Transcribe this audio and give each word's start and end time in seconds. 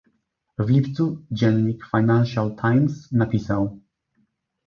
W 0.57 0.69
lipcu 0.69 1.21
dziennik 1.31 1.85
Financial 1.85 2.55
Times 2.55 3.11
napisał 3.11 3.79